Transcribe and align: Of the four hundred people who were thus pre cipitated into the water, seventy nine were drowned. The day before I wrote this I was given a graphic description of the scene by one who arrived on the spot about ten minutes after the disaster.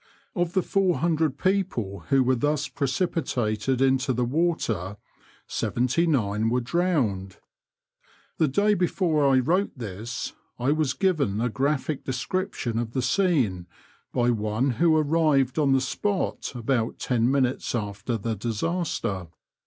Of 0.33 0.53
the 0.53 0.63
four 0.63 0.97
hundred 0.97 1.37
people 1.37 2.05
who 2.09 2.23
were 2.23 2.33
thus 2.33 2.67
pre 2.67 2.87
cipitated 2.87 3.81
into 3.81 4.13
the 4.13 4.25
water, 4.25 4.97
seventy 5.45 6.07
nine 6.07 6.49
were 6.49 6.59
drowned. 6.59 7.37
The 8.39 8.47
day 8.47 8.73
before 8.73 9.27
I 9.27 9.37
wrote 9.37 9.77
this 9.77 10.33
I 10.57 10.71
was 10.71 10.93
given 10.93 11.39
a 11.39 11.49
graphic 11.49 12.03
description 12.03 12.79
of 12.79 12.93
the 12.93 13.03
scene 13.03 13.67
by 14.11 14.31
one 14.31 14.71
who 14.71 14.97
arrived 14.97 15.59
on 15.59 15.71
the 15.71 15.79
spot 15.81 16.53
about 16.55 16.97
ten 16.97 17.29
minutes 17.29 17.75
after 17.75 18.17
the 18.17 18.35
disaster. 18.35 19.27